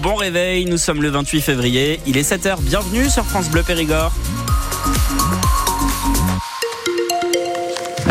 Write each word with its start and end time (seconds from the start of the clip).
bon 0.00 0.14
réveil, 0.14 0.64
nous 0.64 0.78
sommes 0.78 1.02
le 1.02 1.08
28 1.10 1.40
février, 1.40 2.00
il 2.06 2.16
est 2.16 2.28
7h, 2.28 2.60
bienvenue 2.62 3.10
sur 3.10 3.24
France 3.24 3.50
Bleu 3.50 3.62
Périgord. 3.62 4.12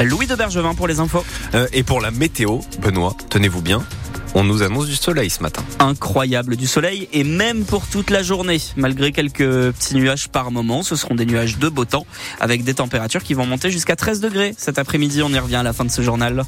Louis 0.04 0.28
de 0.28 0.36
Bergevin 0.36 0.76
pour 0.76 0.88
les 0.88 1.00
infos. 1.00 1.26
Euh, 1.56 1.68
et 1.74 1.84
pour 1.84 2.00
la 2.00 2.12
météo, 2.12 2.60
Benoît, 2.82 3.16
tenez-vous 3.30 3.62
bien. 3.62 3.84
On 4.36 4.44
nous 4.44 4.62
annonce 4.62 4.86
du 4.86 4.96
soleil 4.96 5.30
ce 5.30 5.42
matin. 5.42 5.64
Incroyable 5.80 6.56
du 6.56 6.68
soleil 6.68 7.10
et 7.12 7.24
même 7.24 7.66
pour 7.66 7.86
toute 7.88 8.10
la 8.10 8.24
journée. 8.24 8.62
Malgré 8.78 9.12
quelques 9.12 9.72
petits 9.72 9.96
nuages 9.96 10.30
par 10.30 10.52
moment, 10.52 10.84
ce 10.84 10.96
seront 10.96 11.16
des 11.16 11.26
nuages 11.26 11.58
de 11.58 11.68
beau 11.68 11.86
temps 11.86 12.06
avec 12.40 12.64
des 12.64 12.76
températures 12.76 13.24
qui 13.24 13.34
vont 13.34 13.46
monter 13.46 13.72
jusqu'à 13.72 13.96
13 13.96 14.22
degrés 14.22 14.54
cet 14.58 14.78
après-midi. 14.78 15.22
On 15.24 15.30
y 15.30 15.40
revient 15.40 15.56
à 15.56 15.64
la 15.64 15.74
fin 15.74 15.86
de 15.86 15.92
ce 15.92 16.02
journal 16.02 16.46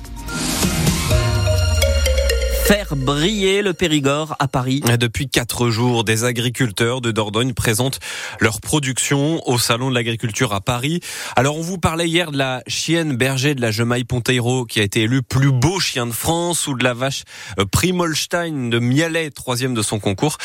faire 2.64 2.96
briller 2.96 3.62
le 3.62 3.74
Périgord 3.74 4.36
à 4.40 4.48
Paris. 4.48 4.82
Depuis 5.00 5.28
quatre 5.28 5.70
jours, 5.70 6.04
des 6.04 6.24
agriculteurs 6.24 7.02
de 7.02 7.12
Dordogne 7.12 7.54
présentent 7.54 8.00
leur 8.40 8.62
production 8.62 9.42
au 9.48 9.58
Salon 9.58 9.90
de 9.90 9.96
l'Agriculture 9.96 10.54
à 10.54 10.62
Paris. 10.62 11.00
Alors, 11.36 11.58
on 11.58 11.62
vous 11.62 11.78
parlait 11.78 12.08
hier 12.08 12.32
de 12.32 12.38
la 12.38 12.62
chienne 12.68 13.16
berger 13.16 13.56
de 13.56 13.62
la 13.62 13.72
Gemaille 13.72 14.04
Ponteiro 14.04 14.66
qui 14.66 14.80
a 14.80 14.84
été 14.84 15.02
élue 15.02 15.22
plus 15.22 15.52
beau 15.52 15.80
chien 15.80 16.06
de 16.06 16.12
France 16.12 16.68
ou 16.68 16.76
de 16.76 16.84
la 16.84 16.94
vache 16.94 17.24
euh, 17.60 17.66
Primolstein 17.66 18.70
de 18.70 18.80
Mialet, 18.80 19.32
troisième 19.32 19.74
de 19.74 19.82
son 19.82 20.00
concours. 20.00 20.38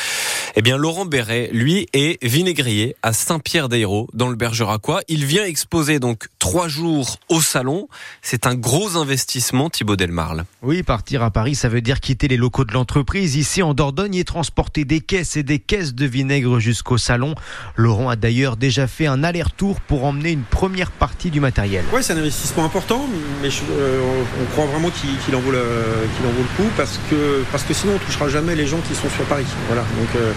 Eh 0.55 0.61
bien, 0.61 0.77
Laurent 0.77 1.05
Berret, 1.05 1.49
lui, 1.53 1.87
est 1.93 2.23
vinaigrier 2.25 2.95
à 3.03 3.13
Saint-Pierre-d'Hérault, 3.13 4.07
dans 4.13 4.29
le 4.29 4.35
Bergeracois. 4.35 5.01
Il 5.07 5.25
vient 5.25 5.45
exposer 5.45 5.99
donc 5.99 6.27
trois 6.39 6.67
jours 6.67 7.17
au 7.29 7.41
salon. 7.41 7.87
C'est 8.21 8.47
un 8.47 8.55
gros 8.55 8.97
investissement, 8.97 9.69
Thibaut 9.69 9.95
Delmarle. 9.95 10.45
Oui, 10.63 10.83
partir 10.83 11.21
à 11.21 11.31
Paris, 11.31 11.55
ça 11.55 11.69
veut 11.69 11.81
dire 11.81 11.99
quitter 12.07 12.29
les 12.29 12.37
locaux 12.37 12.63
de 12.63 12.71
l'entreprise 12.71 13.35
ici 13.35 13.61
en 13.61 13.73
Dordogne 13.73 14.15
et 14.15 14.23
transporter 14.23 14.85
des 14.85 15.01
caisses 15.01 15.35
et 15.35 15.43
des 15.43 15.59
caisses 15.59 15.93
de 15.93 16.05
vinaigre 16.05 16.57
jusqu'au 16.57 16.97
salon. 16.97 17.35
Laurent 17.75 18.07
a 18.07 18.15
d'ailleurs 18.15 18.55
déjà 18.55 18.87
fait 18.87 19.07
un 19.07 19.25
aller-retour 19.25 19.81
pour 19.81 20.05
emmener 20.05 20.31
une 20.31 20.43
première 20.43 20.91
partie 20.91 21.31
du 21.31 21.41
matériel. 21.41 21.83
Oui, 21.91 21.99
c'est 22.01 22.13
un 22.13 22.17
investissement 22.17 22.63
important, 22.63 23.05
mais 23.41 23.49
euh, 23.49 23.99
on 24.41 24.45
croit 24.53 24.67
vraiment 24.67 24.89
qu'il 24.89 25.35
en, 25.35 25.41
vaut 25.41 25.51
le, 25.51 25.59
en 25.59 26.31
vaut 26.31 26.43
le 26.43 26.63
coup 26.63 26.69
parce 26.77 26.97
que, 27.09 27.43
parce 27.51 27.65
que 27.65 27.73
sinon 27.73 27.95
on 27.95 27.99
touchera 27.99 28.29
jamais 28.29 28.55
les 28.55 28.67
gens 28.67 28.79
qui 28.87 28.95
sont 28.95 29.09
sur 29.09 29.25
Paris. 29.25 29.43
Voilà. 29.67 29.81
Donc 29.81 30.15
euh, 30.15 30.31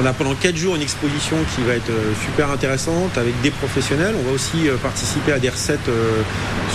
on 0.00 0.06
a 0.06 0.12
pendant 0.12 0.36
4 0.36 0.56
jours 0.56 0.76
une 0.76 0.82
exposition 0.82 1.38
qui 1.56 1.62
va 1.64 1.74
être 1.74 1.90
euh, 1.90 2.12
super 2.24 2.52
intéressante 2.52 3.18
avec 3.18 3.34
des 3.40 3.50
professionnels. 3.50 4.14
On 4.20 4.28
va 4.28 4.30
aussi 4.30 4.68
participer 4.80 5.32
à 5.32 5.40
des 5.40 5.48
recettes 5.48 5.90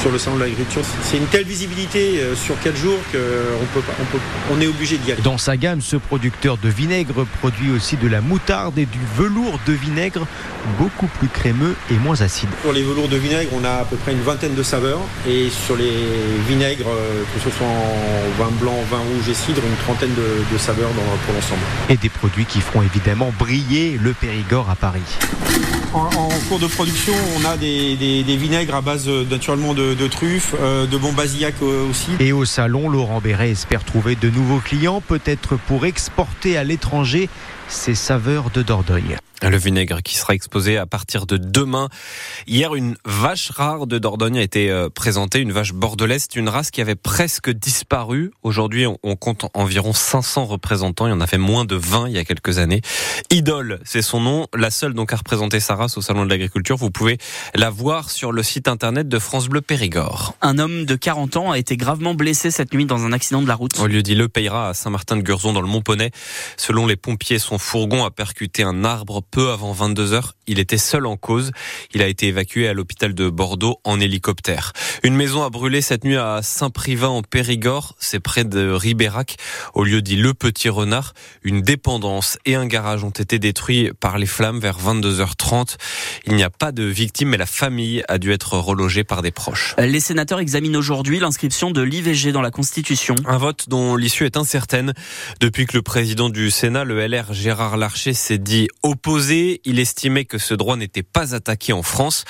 sur 0.01 0.11
le 0.11 0.17
salon 0.17 0.37
de 0.37 0.41
l'agriculture. 0.41 0.81
C'est 1.03 1.17
une 1.17 1.27
telle 1.27 1.45
visibilité 1.45 2.21
sur 2.35 2.59
4 2.59 2.75
jours 2.75 2.97
qu'on 3.11 3.65
peut, 3.73 3.85
on 3.99 4.05
peut, 4.05 4.19
on 4.51 4.59
est 4.59 4.67
obligé 4.67 4.97
d'y 4.97 5.11
aller. 5.11 5.21
Dans 5.21 5.37
sa 5.37 5.57
gamme, 5.57 5.81
ce 5.81 5.95
producteur 5.95 6.57
de 6.57 6.69
vinaigre 6.69 7.25
produit 7.39 7.71
aussi 7.71 7.97
de 7.97 8.07
la 8.07 8.21
moutarde 8.21 8.77
et 8.77 8.85
du 8.85 8.99
velours 9.15 9.59
de 9.67 9.73
vinaigre, 9.73 10.25
beaucoup 10.79 11.07
plus 11.07 11.27
crémeux 11.27 11.75
et 11.89 11.95
moins 11.95 12.21
acide. 12.21 12.49
Pour 12.63 12.73
les 12.73 12.83
velours 12.83 13.07
de 13.07 13.17
vinaigre, 13.17 13.49
on 13.53 13.63
a 13.63 13.81
à 13.81 13.85
peu 13.85 13.95
près 13.95 14.11
une 14.13 14.21
vingtaine 14.21 14.55
de 14.55 14.63
saveurs. 14.63 15.01
Et 15.27 15.49
sur 15.49 15.75
les 15.75 15.93
vinaigres, 16.47 16.87
euh, 16.87 17.23
que 17.33 17.39
ce 17.43 17.55
soit 17.55 17.67
en 17.67 18.43
vin 18.43 18.51
blanc, 18.59 18.77
vin 18.89 18.99
rouge 18.99 19.29
et 19.29 19.33
cidre, 19.33 19.61
une 19.65 19.75
trentaine 19.83 20.13
de, 20.13 20.57
saveurs 20.57 20.89
pour 21.25 21.33
l'ensemble. 21.33 21.61
Et 21.89 21.97
des 21.97 22.09
produits 22.09 22.45
qui 22.45 22.61
feront 22.61 22.83
évidemment 22.83 23.33
briller 23.39 23.97
le 24.01 24.13
Périgord 24.13 24.69
à 24.69 24.75
Paris. 24.75 25.01
En, 25.93 26.07
cours 26.47 26.59
de 26.59 26.67
production, 26.67 27.13
on 27.37 27.45
a 27.45 27.57
des, 27.57 27.95
vinaigres 28.37 28.75
à 28.75 28.81
base 28.81 29.07
euh, 29.07 29.25
naturellement 29.29 29.73
de, 29.73 29.90
truffes, 30.07 30.55
euh, 30.59 30.85
de 30.85 30.97
bon 30.97 31.13
basillac 31.13 31.55
aussi. 31.61 32.11
Et 32.19 32.31
au 32.31 32.45
salon, 32.45 32.89
Laurent 32.89 33.21
Béret 33.21 33.51
espère 33.51 33.83
trouver 33.83 34.15
de 34.15 34.29
nouveaux 34.29 34.59
clients, 34.59 35.01
peut-être 35.01 35.55
pour 35.55 35.85
exporter 35.85 36.57
à 36.57 36.63
l'étranger 36.63 37.29
ses 37.67 37.95
saveurs 37.95 38.49
de 38.51 38.61
Dordogne. 38.61 39.17
Le 39.41 39.57
vinaigre 39.57 40.01
qui 40.03 40.17
sera 40.17 40.35
exposé 40.35 40.77
à 40.77 40.85
partir 40.85 41.25
de 41.25 41.37
demain. 41.37 41.89
Hier, 42.45 42.75
une 42.75 42.95
vache 43.05 43.49
rare 43.49 43.87
de 43.87 43.97
Dordogne 43.97 44.37
a 44.37 44.41
été 44.41 44.69
euh, 44.69 44.89
présentée, 44.89 45.39
une 45.39 45.51
vache 45.51 45.73
bordelaise, 45.73 46.27
une 46.35 46.47
race 46.47 46.69
qui 46.69 46.79
avait 46.79 46.95
presque 46.95 47.49
disparu. 47.49 48.31
Aujourd'hui, 48.43 48.85
on 48.85 49.15
compte 49.15 49.45
environ 49.55 49.93
500 49.93 50.45
représentants. 50.45 51.07
Il 51.07 51.09
y 51.09 51.13
en 51.13 51.21
a 51.21 51.27
fait 51.27 51.39
moins 51.39 51.65
de 51.65 51.75
20 51.75 52.09
il 52.09 52.13
y 52.13 52.17
a 52.19 52.23
quelques 52.23 52.59
années. 52.59 52.81
Idole, 53.31 53.79
c'est 53.83 54.03
son 54.03 54.19
nom. 54.19 54.47
La 54.55 54.69
seule 54.69 54.93
donc 54.93 55.11
à 55.11 55.15
représenter 55.15 55.59
sa 55.59 55.75
race 55.75 55.97
au 55.97 56.01
Salon 56.01 56.23
de 56.23 56.29
l'Agriculture. 56.29 56.77
Vous 56.77 56.91
pouvez 56.91 57.17
la 57.55 57.71
voir 57.71 58.11
sur 58.11 58.31
le 58.31 58.43
site 58.43 58.67
internet 58.67 59.09
de 59.09 59.19
France 59.19 59.47
Bleu 59.47 59.61
Périgord. 59.61 60.35
Un 60.41 60.59
homme 60.59 60.85
de 60.85 60.95
40 60.95 61.37
ans 61.37 61.51
a 61.51 61.57
été 61.57 61.77
gravement 61.77 62.13
blessé 62.13 62.51
cette 62.51 62.73
nuit 62.73 62.85
dans 62.85 63.05
un 63.05 63.11
accident 63.11 63.41
de 63.41 63.47
la 63.47 63.55
route. 63.55 63.79
Au 63.79 63.87
lieu 63.87 64.03
dit 64.03 64.13
Le 64.13 64.29
Payera 64.29 64.69
à 64.69 64.73
Saint-Martin-de-Gurzon 64.75 65.53
dans 65.53 65.61
le 65.61 65.67
Mont-Poney. 65.67 66.11
Selon 66.57 66.85
les 66.85 66.95
pompiers, 66.95 67.39
son 67.39 67.57
fourgon 67.57 68.05
a 68.05 68.11
percuté 68.11 68.61
un 68.61 68.83
arbre 68.85 69.21
peu 69.31 69.49
avant 69.49 69.71
22 69.71 70.13
heures. 70.13 70.35
Il 70.45 70.59
était 70.59 70.77
seul 70.77 71.05
en 71.05 71.17
cause. 71.17 71.51
Il 71.93 72.01
a 72.01 72.07
été 72.07 72.27
évacué 72.27 72.67
à 72.67 72.73
l'hôpital 72.73 73.13
de 73.13 73.29
Bordeaux 73.29 73.79
en 73.83 73.99
hélicoptère. 73.99 74.73
Une 75.03 75.15
maison 75.15 75.43
a 75.43 75.49
brûlé 75.49 75.81
cette 75.81 76.03
nuit 76.03 76.17
à 76.17 76.41
Saint-Privin 76.43 77.07
en 77.07 77.21
Périgord. 77.21 77.95
C'est 77.99 78.19
près 78.19 78.43
de 78.43 78.69
Ribérac. 78.69 79.37
Au 79.73 79.83
lieu 79.83 80.01
dit 80.01 80.17
Le 80.17 80.33
Petit 80.33 80.69
Renard, 80.69 81.13
une 81.43 81.61
dépendance 81.61 82.37
et 82.45 82.55
un 82.55 82.65
garage 82.65 83.03
ont 83.03 83.09
été 83.09 83.39
détruits 83.39 83.91
par 83.99 84.17
les 84.17 84.25
flammes 84.25 84.59
vers 84.59 84.77
22h30. 84.79 85.77
Il 86.27 86.35
n'y 86.35 86.43
a 86.43 86.49
pas 86.49 86.71
de 86.71 86.83
victimes, 86.83 87.29
mais 87.29 87.37
la 87.37 87.45
famille 87.45 88.03
a 88.07 88.17
dû 88.17 88.31
être 88.31 88.57
relogée 88.57 89.03
par 89.03 89.21
des 89.21 89.31
proches. 89.31 89.75
Les 89.77 89.99
sénateurs 90.01 90.39
examinent 90.39 90.77
aujourd'hui 90.77 91.19
l'inscription 91.19 91.71
de 91.71 91.81
l'IVG 91.81 92.31
dans 92.33 92.41
la 92.41 92.51
Constitution. 92.51 93.15
Un 93.25 93.37
vote 93.37 93.69
dont 93.69 93.95
l'issue 93.95 94.25
est 94.25 94.37
incertaine. 94.37 94.93
Depuis 95.39 95.65
que 95.65 95.77
le 95.77 95.81
président 95.81 96.29
du 96.29 96.51
Sénat, 96.51 96.83
le 96.83 97.05
LR 97.07 97.33
Gérard 97.33 97.77
Larcher, 97.77 98.13
s'est 98.13 98.37
dit 98.37 98.67
opposé, 98.83 99.20
il 99.29 99.79
estimait 99.79 100.25
que 100.25 100.37
ce 100.37 100.53
droit 100.53 100.75
n'était 100.75 101.03
pas 101.03 101.35
attaqué 101.35 101.73
en 101.73 101.83
France. 101.83 102.25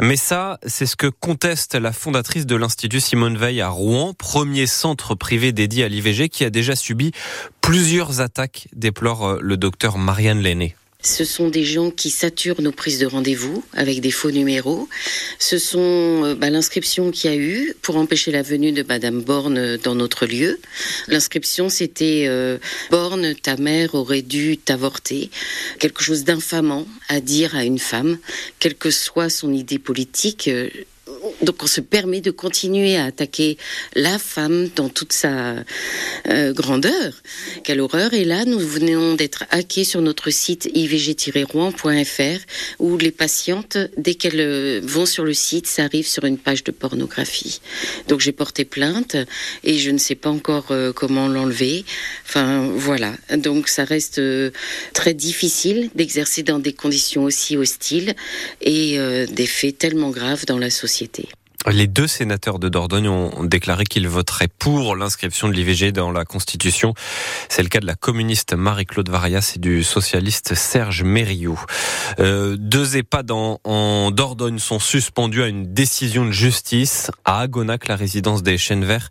Mais 0.00 0.16
ça, 0.16 0.58
c'est 0.66 0.86
ce 0.86 0.96
que 0.96 1.06
conteste 1.06 1.74
la 1.74 1.92
fondatrice 1.92 2.46
de 2.46 2.56
l'Institut 2.56 3.00
Simone 3.00 3.36
Veil 3.36 3.60
à 3.60 3.68
Rouen, 3.68 4.14
premier 4.14 4.66
centre 4.66 5.14
privé 5.14 5.52
dédié 5.52 5.84
à 5.84 5.88
l'IVG 5.88 6.28
qui 6.28 6.44
a 6.44 6.50
déjà 6.50 6.76
subi 6.76 7.12
plusieurs 7.60 8.20
attaques, 8.20 8.68
déplore 8.74 9.26
euh, 9.26 9.38
le 9.40 9.56
docteur 9.56 9.98
Marianne 9.98 10.42
Lenné. 10.42 10.76
Ce 11.04 11.26
sont 11.26 11.48
des 11.48 11.64
gens 11.64 11.90
qui 11.90 12.08
saturent 12.08 12.62
nos 12.62 12.72
prises 12.72 12.98
de 12.98 13.04
rendez-vous 13.04 13.62
avec 13.74 14.00
des 14.00 14.10
faux 14.10 14.30
numéros. 14.30 14.88
Ce 15.38 15.58
sont 15.58 16.24
euh, 16.24 16.34
bah, 16.34 16.48
l'inscription 16.48 17.10
qu'il 17.10 17.30
y 17.30 17.34
a 17.34 17.36
eu 17.36 17.74
pour 17.82 17.96
empêcher 17.96 18.32
la 18.32 18.40
venue 18.40 18.72
de 18.72 18.82
Madame 18.82 19.20
Borne 19.20 19.76
dans 19.76 19.94
notre 19.94 20.24
lieu. 20.24 20.58
L'inscription, 21.08 21.68
c'était 21.68 22.24
euh, 22.26 22.56
Borne, 22.90 23.34
ta 23.34 23.58
mère 23.58 23.94
aurait 23.94 24.22
dû 24.22 24.56
t'avorter. 24.56 25.30
Quelque 25.78 26.02
chose 26.02 26.24
d'infamant 26.24 26.86
à 27.08 27.20
dire 27.20 27.54
à 27.54 27.64
une 27.64 27.78
femme, 27.78 28.16
quelle 28.58 28.74
que 28.74 28.90
soit 28.90 29.28
son 29.28 29.52
idée 29.52 29.78
politique. 29.78 30.48
Euh, 30.48 30.70
donc 31.44 31.62
on 31.62 31.66
se 31.66 31.80
permet 31.80 32.20
de 32.20 32.30
continuer 32.30 32.96
à 32.96 33.04
attaquer 33.04 33.58
la 33.94 34.18
femme 34.18 34.68
dans 34.74 34.88
toute 34.88 35.12
sa 35.12 35.56
euh, 36.28 36.52
grandeur. 36.52 37.12
Quelle 37.62 37.80
horreur. 37.80 38.14
Et 38.14 38.24
là, 38.24 38.44
nous 38.44 38.58
venons 38.58 39.14
d'être 39.14 39.44
hackés 39.50 39.84
sur 39.84 40.00
notre 40.00 40.30
site 40.30 40.68
ivg-rouen.fr 40.74 42.40
où 42.78 42.96
les 42.96 43.10
patientes, 43.10 43.76
dès 43.96 44.14
qu'elles 44.14 44.40
euh, 44.40 44.80
vont 44.82 45.06
sur 45.06 45.24
le 45.24 45.34
site, 45.34 45.66
ça 45.66 45.84
arrive 45.84 46.06
sur 46.06 46.24
une 46.24 46.38
page 46.38 46.64
de 46.64 46.72
pornographie. 46.72 47.60
Donc 48.08 48.20
j'ai 48.20 48.32
porté 48.32 48.64
plainte 48.64 49.16
et 49.62 49.78
je 49.78 49.90
ne 49.90 49.98
sais 49.98 50.14
pas 50.14 50.30
encore 50.30 50.68
euh, 50.70 50.92
comment 50.92 51.28
l'enlever. 51.28 51.84
Enfin 52.24 52.68
voilà. 52.74 53.12
Donc 53.36 53.68
ça 53.68 53.84
reste 53.84 54.20
très 54.92 55.14
difficile 55.14 55.90
d'exercer 55.94 56.42
dans 56.42 56.58
des 56.58 56.72
conditions 56.72 57.24
aussi 57.24 57.56
hostiles 57.56 58.14
et 58.60 58.98
des 59.26 59.46
faits 59.46 59.78
tellement 59.78 60.10
graves 60.10 60.46
dans 60.46 60.58
la 60.58 60.70
société. 60.70 61.28
Les 61.72 61.86
deux 61.86 62.06
sénateurs 62.06 62.58
de 62.58 62.68
Dordogne 62.68 63.08
ont 63.08 63.42
déclaré 63.42 63.84
qu'ils 63.84 64.06
voteraient 64.06 64.48
pour 64.48 64.96
l'inscription 64.96 65.48
de 65.48 65.54
l'IVG 65.54 65.92
dans 65.92 66.12
la 66.12 66.26
Constitution. 66.26 66.92
C'est 67.48 67.62
le 67.62 67.70
cas 67.70 67.80
de 67.80 67.86
la 67.86 67.94
communiste 67.94 68.52
Marie-Claude 68.52 69.08
Varias 69.08 69.54
et 69.56 69.58
du 69.58 69.82
socialiste 69.82 70.54
Serge 70.54 71.04
Mériou. 71.04 71.58
Euh, 72.20 72.56
deux 72.58 72.98
EHPAD 72.98 73.30
en, 73.30 73.60
en, 73.64 74.10
Dordogne 74.10 74.58
sont 74.58 74.78
suspendus 74.78 75.42
à 75.42 75.46
une 75.46 75.72
décision 75.72 76.26
de 76.26 76.32
justice 76.32 77.10
à 77.24 77.40
Agonac, 77.40 77.88
la 77.88 77.96
résidence 77.96 78.42
des 78.42 78.58
Chênes 78.58 78.84
Verts, 78.84 79.08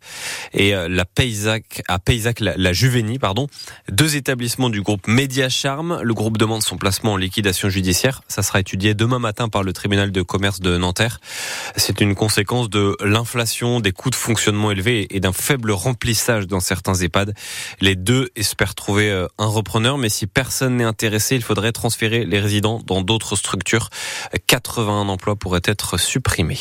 et 0.54 0.76
euh, 0.76 0.88
la 0.88 1.06
Paysac, 1.06 1.82
à 1.88 1.98
Paysac, 1.98 2.40
la, 2.40 2.54
la 2.56 2.72
Juvenie, 2.72 3.18
pardon. 3.18 3.48
Deux 3.90 4.16
établissements 4.16 4.70
du 4.70 4.84
groupe 4.84 5.08
Média 5.08 5.50
Charme. 5.50 6.00
Le 6.04 6.14
groupe 6.14 6.38
demande 6.38 6.62
son 6.62 6.78
placement 6.78 7.14
en 7.14 7.18
liquidation 7.18 7.70
judiciaire. 7.70 8.22
Ça 8.28 8.44
sera 8.44 8.60
étudié 8.60 8.94
demain 8.94 9.20
matin 9.20 9.50
par 9.50 9.64
le 9.64 9.74
tribunal 9.74 10.12
de 10.12 10.22
commerce 10.22 10.60
de 10.60 10.78
Nanterre. 10.78 11.20
C'est 11.78 12.00
une 12.00 12.14
conséquence 12.14 12.43
conséquence 12.44 12.70
de 12.70 12.98
l'inflation, 13.02 13.80
des 13.80 13.94
coûts 13.94 14.10
de 14.10 14.16
fonctionnement 14.16 14.70
élevés 14.70 15.08
et 15.16 15.22
d'un 15.22 15.32
faible 15.32 15.72
remplissage 15.72 16.46
dans 16.46 16.60
certains 16.60 16.94
EHPAD. 16.94 17.34
Les 17.80 17.96
deux 17.96 18.32
espèrent 18.36 18.76
trouver 18.76 19.10
euh, 19.10 19.28
un 19.38 19.46
repreneur, 19.46 19.98
mais 19.98 20.10
si 20.10 20.28
personne 20.28 20.76
n'est 20.76 20.84
intéressé, 20.84 21.36
il 21.36 21.42
faudrait 21.42 21.72
transférer 21.72 22.26
les 22.26 22.42
résidents 22.42 22.82
dans 22.86 23.02
d'autres 23.02 23.38
structures. 23.38 23.90
81 24.48 25.08
emplois 25.08 25.38
pourraient 25.38 25.62
être 25.64 25.98
supprimés. 25.98 26.60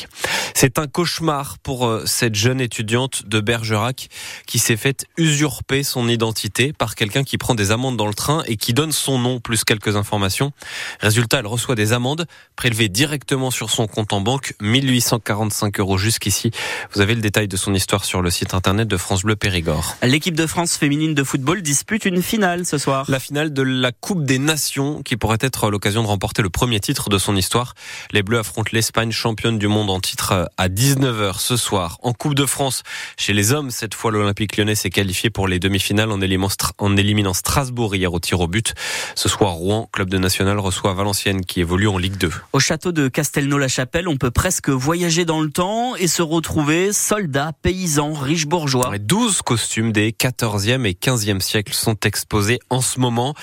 C'est 0.54 0.78
un 0.78 0.86
cauchemar 0.86 1.58
pour 1.58 1.86
euh, 1.86 2.04
cette 2.06 2.36
jeune 2.36 2.60
étudiante 2.60 3.26
de 3.26 3.40
Bergerac 3.40 4.08
qui 4.46 4.60
s'est 4.60 4.76
fait 4.76 5.04
usurper 5.16 5.82
son 5.82 6.08
identité 6.08 6.72
par 6.72 6.94
quelqu'un 6.94 7.24
qui 7.24 7.38
prend 7.38 7.56
des 7.56 7.72
amendes 7.72 7.96
dans 7.96 8.06
le 8.06 8.14
train 8.14 8.44
et 8.46 8.56
qui 8.56 8.72
donne 8.72 8.92
son 8.92 9.18
nom 9.18 9.40
plus 9.40 9.64
quelques 9.64 9.96
informations. 9.96 10.52
Résultat, 11.00 11.40
elle 11.40 11.48
reçoit 11.48 11.74
des 11.74 11.92
amendes 11.92 12.26
prélevées 12.54 12.88
directement 12.88 13.50
sur 13.50 13.70
son 13.70 13.88
compte 13.88 14.12
en 14.12 14.20
banque, 14.20 14.54
1845 14.60 15.71
euros 15.78 15.98
jusqu'ici. 15.98 16.50
Vous 16.92 17.00
avez 17.00 17.14
le 17.14 17.20
détail 17.20 17.48
de 17.48 17.56
son 17.56 17.74
histoire 17.74 18.04
sur 18.04 18.22
le 18.22 18.30
site 18.30 18.54
internet 18.54 18.88
de 18.88 18.96
France 18.96 19.22
Bleu 19.22 19.36
Périgord. 19.36 19.96
L'équipe 20.02 20.34
de 20.34 20.46
France 20.46 20.76
féminine 20.76 21.14
de 21.14 21.24
football 21.24 21.62
dispute 21.62 22.04
une 22.04 22.22
finale 22.22 22.66
ce 22.66 22.78
soir. 22.78 23.04
La 23.08 23.20
finale 23.20 23.52
de 23.52 23.62
la 23.62 23.92
Coupe 23.92 24.24
des 24.24 24.38
Nations 24.38 25.02
qui 25.02 25.16
pourrait 25.16 25.38
être 25.40 25.70
l'occasion 25.70 26.02
de 26.02 26.08
remporter 26.08 26.42
le 26.42 26.50
premier 26.50 26.80
titre 26.80 27.08
de 27.08 27.18
son 27.18 27.36
histoire. 27.36 27.74
Les 28.10 28.22
Bleus 28.22 28.38
affrontent 28.38 28.70
l'Espagne 28.72 29.12
championne 29.12 29.58
du 29.58 29.68
monde 29.68 29.90
en 29.90 30.00
titre 30.00 30.50
à 30.56 30.68
19h 30.68 31.38
ce 31.38 31.56
soir. 31.56 31.98
En 32.02 32.12
Coupe 32.12 32.34
de 32.34 32.46
France, 32.46 32.82
chez 33.16 33.32
les 33.32 33.52
hommes, 33.52 33.70
cette 33.70 33.94
fois 33.94 34.10
l'Olympique 34.10 34.56
lyonnais 34.56 34.74
s'est 34.74 34.90
qualifié 34.90 35.30
pour 35.30 35.48
les 35.48 35.58
demi-finales 35.58 36.10
en 36.10 36.96
éliminant 36.96 37.34
Strasbourg 37.34 37.94
hier 37.94 38.12
au 38.12 38.20
tir 38.20 38.40
au 38.40 38.48
but. 38.48 38.74
Ce 39.14 39.28
soir, 39.28 39.52
Rouen, 39.52 39.88
club 39.92 40.10
de 40.10 40.18
national, 40.18 40.58
reçoit 40.58 40.94
Valenciennes 40.94 41.44
qui 41.44 41.60
évolue 41.60 41.88
en 41.88 41.98
Ligue 41.98 42.16
2. 42.16 42.30
Au 42.52 42.60
château 42.60 42.92
de 42.92 43.08
Castelnau-la-Chapelle, 43.08 44.08
on 44.08 44.16
peut 44.16 44.30
presque 44.30 44.68
voyager 44.68 45.24
dans 45.24 45.40
le 45.40 45.50
temps 45.50 45.61
et 45.98 46.08
se 46.08 46.22
retrouver 46.22 46.92
soldats, 46.92 47.52
paysans, 47.62 48.14
riches 48.14 48.46
bourgeois. 48.46 48.98
12 48.98 49.42
costumes 49.42 49.92
des 49.92 50.10
14e 50.10 50.84
et 50.84 50.92
15e 50.92 51.40
siècles 51.40 51.72
sont 51.72 51.96
exposés 52.04 52.58
en 52.68 52.80
ce 52.80 52.98
moment. 52.98 53.34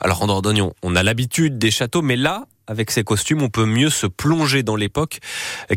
Alors 0.00 0.22
en 0.22 0.26
Dordogne, 0.26 0.70
on 0.82 0.96
a 0.96 1.02
l'habitude 1.04 1.56
des 1.56 1.70
châteaux, 1.70 2.02
mais 2.02 2.16
là, 2.16 2.46
avec 2.68 2.90
ces 2.90 3.02
costumes, 3.02 3.42
on 3.42 3.48
peut 3.48 3.66
mieux 3.66 3.90
se 3.90 4.06
plonger 4.06 4.62
dans 4.62 4.76
l'époque. 4.76 5.18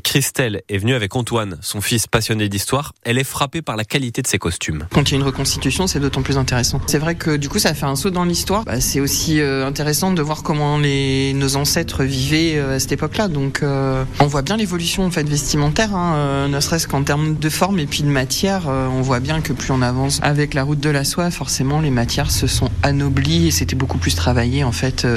Christelle 0.03 0.61
est 0.69 0.77
venue 0.77 0.93
avec 0.93 1.15
Antoine, 1.15 1.57
son 1.61 1.81
fils 1.81 2.07
passionné 2.07 2.49
d'histoire. 2.49 2.93
Elle 3.03 3.17
est 3.17 3.23
frappée 3.23 3.61
par 3.61 3.75
la 3.75 3.83
qualité 3.83 4.21
de 4.21 4.27
ses 4.27 4.38
costumes. 4.38 4.88
Quand 4.93 5.09
il 5.09 5.13
y 5.13 5.15
a 5.15 5.19
une 5.19 5.25
reconstitution, 5.25 5.88
c'est 5.88 5.99
d'autant 5.99 6.21
plus 6.21 6.38
intéressant. 6.38 6.81
C'est 6.88 6.99
vrai 6.99 7.15
que 7.15 7.35
du 7.38 7.49
coup, 7.49 7.59
ça 7.59 7.73
fait 7.73 7.85
un 7.85 7.95
saut 7.95 8.09
dans 8.09 8.25
l'histoire. 8.25 8.65
Bah, 8.65 8.79
c'est 8.79 8.99
aussi 8.99 9.39
euh, 9.39 9.65
intéressant 9.65 10.11
de 10.11 10.21
voir 10.21 10.43
comment 10.43 10.77
les, 10.77 11.33
nos 11.33 11.55
ancêtres 11.55 12.03
vivaient 12.03 12.57
euh, 12.57 12.75
à 12.75 12.79
cette 12.79 12.91
époque-là. 12.91 13.27
Donc, 13.27 13.63
euh, 13.63 14.03
on 14.19 14.27
voit 14.27 14.41
bien 14.41 14.57
l'évolution 14.57 15.05
en 15.05 15.11
fait 15.11 15.27
vestimentaire, 15.27 15.95
hein, 15.95 16.47
ne 16.47 16.59
serait-ce 16.59 16.88
qu'en 16.88 17.03
termes 17.03 17.35
de 17.35 17.49
forme 17.49 17.79
et 17.79 17.85
puis 17.85 18.03
de 18.03 18.07
matière. 18.07 18.67
on 18.67 19.01
voit 19.01 19.19
bien 19.19 19.41
que 19.41 19.53
plus 19.53 19.71
on 19.71 19.81
avance 19.81 20.19
avec 20.21 20.53
la 20.53 20.63
route 20.63 20.79
de 20.79 20.89
la 20.89 21.03
soie, 21.03 21.31
forcément, 21.31 21.79
les 21.81 21.89
matières 21.89 22.31
se 22.31 22.47
sont 22.47 22.69
anoblies 22.83 23.47
et 23.47 23.51
c'était 23.51 23.75
beaucoup 23.75 23.97
plus 23.97 24.15
travaillé 24.15 24.63
en 24.63 24.71
fait 24.71 25.07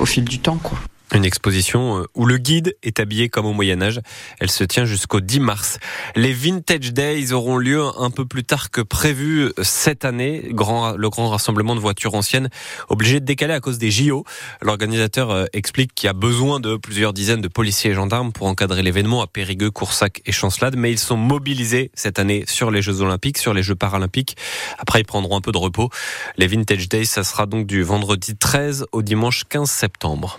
au 0.00 0.06
fil 0.06 0.24
du 0.24 0.38
temps, 0.38 0.58
quoi. 0.62 0.78
Une 1.12 1.24
exposition 1.24 1.98
euh, 1.98 2.06
où 2.14 2.24
le 2.24 2.38
guide 2.38 2.76
est 2.84 3.00
habillé 3.00 3.28
comme 3.28 3.44
au 3.44 3.52
Moyen 3.52 3.82
Âge. 3.82 4.00
Elle 4.38 4.50
se 4.50 4.62
tient 4.62 4.84
jusqu'au 4.84 5.20
10 5.20 5.40
mars. 5.40 5.78
Les 6.14 6.32
Vintage 6.32 6.92
Days 6.92 7.32
auront 7.32 7.58
lieu 7.58 7.82
un 7.98 8.10
peu 8.10 8.26
plus 8.26 8.44
tard 8.44 8.70
que 8.70 8.80
prévu 8.80 9.46
euh, 9.46 9.52
cette 9.62 10.04
année. 10.04 10.42
Le 10.50 11.08
grand 11.08 11.28
rassemblement 11.28 11.74
de 11.74 11.80
voitures 11.80 12.14
anciennes 12.14 12.48
obligé 12.88 13.18
de 13.18 13.24
décaler 13.24 13.54
à 13.54 13.60
cause 13.60 13.78
des 13.78 13.90
JO. 13.90 14.24
L'organisateur 14.62 15.30
euh, 15.30 15.46
explique 15.52 15.96
qu'il 15.96 16.06
y 16.06 16.10
a 16.10 16.12
besoin 16.12 16.60
de 16.60 16.76
plusieurs 16.76 17.12
dizaines 17.12 17.40
de 17.40 17.48
policiers 17.48 17.90
et 17.90 17.94
gendarmes 17.94 18.30
pour 18.30 18.46
encadrer 18.46 18.82
l'événement 18.84 19.20
à 19.20 19.26
Périgueux, 19.26 19.72
Coursac 19.72 20.22
et 20.26 20.32
Chancelade, 20.32 20.76
mais 20.76 20.92
ils 20.92 20.98
sont 20.98 21.16
mobilisés 21.16 21.90
cette 21.94 22.20
année 22.20 22.44
sur 22.46 22.70
les 22.70 22.82
Jeux 22.82 23.00
Olympiques, 23.00 23.38
sur 23.38 23.52
les 23.52 23.64
Jeux 23.64 23.74
Paralympiques. 23.74 24.36
Après, 24.78 25.00
ils 25.00 25.06
prendront 25.06 25.36
un 25.36 25.40
peu 25.40 25.50
de 25.50 25.58
repos. 25.58 25.90
Les 26.36 26.46
Vintage 26.46 26.88
Days, 26.88 27.06
ça 27.06 27.24
sera 27.24 27.46
donc 27.46 27.66
du 27.66 27.82
vendredi 27.82 28.36
13 28.36 28.86
au 28.92 29.02
dimanche 29.02 29.42
15 29.48 29.68
septembre. 29.68 30.38